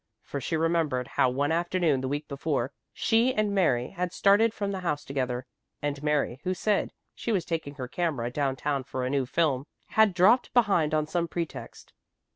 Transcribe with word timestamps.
For 0.23 0.41
she 0.41 0.57
remembered 0.57 1.09
how 1.09 1.29
one 1.29 1.51
afternoon 1.51 2.01
the 2.01 2.07
week 2.07 2.27
before, 2.27 2.71
she 2.91 3.35
and 3.35 3.53
Mary 3.53 3.89
had 3.89 4.11
started 4.11 4.51
from 4.51 4.71
the 4.71 4.79
house 4.79 5.05
together, 5.05 5.45
and 5.79 6.01
Mary, 6.01 6.39
who 6.43 6.55
said 6.55 6.91
she 7.13 7.31
was 7.31 7.45
taking 7.45 7.75
her 7.75 7.87
camera 7.87 8.31
down 8.31 8.55
town 8.55 8.83
for 8.83 9.05
a 9.05 9.11
new 9.11 9.27
film, 9.27 9.67
had 9.89 10.15
dropped 10.15 10.51
behind 10.55 10.95
on 10.95 11.05
some 11.05 11.27
pretext. 11.27 11.93